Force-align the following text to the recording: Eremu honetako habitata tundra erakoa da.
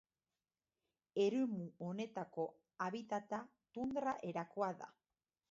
Eremu 1.25 1.67
honetako 1.89 2.47
habitata 2.87 3.43
tundra 3.79 4.17
erakoa 4.33 4.73
da. 4.83 4.91